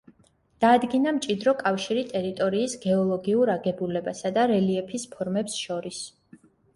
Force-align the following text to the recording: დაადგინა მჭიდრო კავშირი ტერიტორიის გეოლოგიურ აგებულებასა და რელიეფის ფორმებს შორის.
დაადგინა 0.63 1.11
მჭიდრო 1.17 1.51
კავშირი 1.57 2.05
ტერიტორიის 2.13 2.73
გეოლოგიურ 2.85 3.51
აგებულებასა 3.57 4.31
და 4.39 4.47
რელიეფის 4.53 5.05
ფორმებს 5.13 5.59
შორის. 5.67 6.01